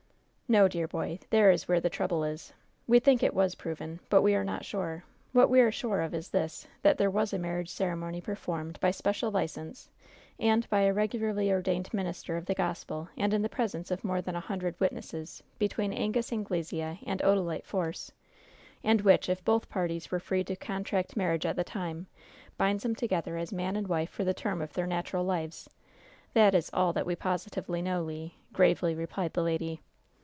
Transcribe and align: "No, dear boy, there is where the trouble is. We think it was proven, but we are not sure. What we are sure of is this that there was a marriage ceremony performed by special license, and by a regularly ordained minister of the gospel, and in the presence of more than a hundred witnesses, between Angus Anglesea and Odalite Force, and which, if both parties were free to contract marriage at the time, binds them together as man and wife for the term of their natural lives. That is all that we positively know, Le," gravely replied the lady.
"No, 0.51 0.67
dear 0.67 0.85
boy, 0.85 1.17
there 1.29 1.49
is 1.49 1.69
where 1.69 1.79
the 1.79 1.89
trouble 1.89 2.25
is. 2.25 2.51
We 2.85 2.99
think 2.99 3.23
it 3.23 3.33
was 3.33 3.55
proven, 3.55 4.01
but 4.09 4.21
we 4.21 4.35
are 4.35 4.43
not 4.43 4.65
sure. 4.65 5.05
What 5.31 5.49
we 5.49 5.61
are 5.61 5.71
sure 5.71 6.01
of 6.01 6.13
is 6.13 6.27
this 6.31 6.67
that 6.81 6.97
there 6.97 7.09
was 7.09 7.31
a 7.31 7.39
marriage 7.39 7.69
ceremony 7.69 8.19
performed 8.19 8.77
by 8.81 8.91
special 8.91 9.31
license, 9.31 9.89
and 10.37 10.69
by 10.69 10.81
a 10.81 10.93
regularly 10.93 11.49
ordained 11.49 11.93
minister 11.93 12.35
of 12.35 12.45
the 12.47 12.53
gospel, 12.53 13.07
and 13.15 13.33
in 13.33 13.41
the 13.43 13.47
presence 13.47 13.91
of 13.91 14.03
more 14.03 14.21
than 14.21 14.35
a 14.35 14.41
hundred 14.41 14.77
witnesses, 14.77 15.41
between 15.57 15.93
Angus 15.93 16.33
Anglesea 16.33 16.99
and 17.07 17.21
Odalite 17.21 17.63
Force, 17.63 18.11
and 18.83 18.99
which, 19.03 19.29
if 19.29 19.41
both 19.45 19.69
parties 19.69 20.11
were 20.11 20.19
free 20.19 20.43
to 20.43 20.57
contract 20.57 21.15
marriage 21.15 21.45
at 21.45 21.55
the 21.55 21.63
time, 21.63 22.07
binds 22.57 22.83
them 22.83 22.93
together 22.93 23.37
as 23.37 23.53
man 23.53 23.77
and 23.77 23.87
wife 23.87 24.09
for 24.09 24.25
the 24.25 24.33
term 24.33 24.61
of 24.61 24.73
their 24.73 24.85
natural 24.85 25.23
lives. 25.23 25.69
That 26.33 26.53
is 26.53 26.69
all 26.73 26.91
that 26.91 27.05
we 27.05 27.15
positively 27.15 27.81
know, 27.81 28.03
Le," 28.03 28.31
gravely 28.51 28.93
replied 28.93 29.31
the 29.31 29.43
lady. 29.43 29.79